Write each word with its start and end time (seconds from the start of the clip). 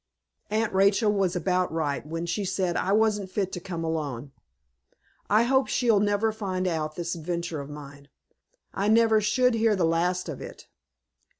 Aunt 0.49 0.73
Rachel 0.73 1.11
was 1.13 1.35
about 1.35 1.71
right 1.71 2.03
when 2.07 2.25
she 2.25 2.43
said 2.43 2.75
I 2.75 2.91
wasn't 2.91 3.29
fit 3.29 3.51
to 3.51 3.59
come 3.59 3.83
alone. 3.83 4.31
I 5.29 5.43
hope 5.43 5.67
she'll 5.67 5.99
never 5.99 6.31
find 6.31 6.65
out 6.65 6.95
this 6.95 7.13
adventure 7.13 7.61
of 7.61 7.69
mine; 7.69 8.07
I 8.73 8.87
never 8.87 9.21
should 9.21 9.53
hear 9.53 9.75
the 9.75 9.85
last 9.85 10.27
of 10.27 10.41
it." 10.41 10.65